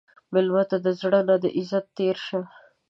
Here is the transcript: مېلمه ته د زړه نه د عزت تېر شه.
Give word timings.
مېلمه 0.33 0.63
ته 0.69 0.77
د 0.85 0.87
زړه 1.01 1.19
نه 1.27 1.35
د 1.43 1.45
عزت 1.57 1.85
تېر 1.97 2.17
شه. 2.27 2.39